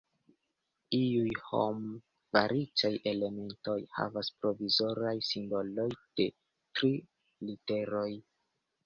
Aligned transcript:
Iuj 0.99 1.33
hom-faritaj 1.49 2.91
elementoj 3.11 3.75
havas 3.97 4.31
provizoraj 4.45 5.13
simboloj 5.29 5.87
de 6.21 6.27
tri 6.79 6.91
literoj. 7.51 8.09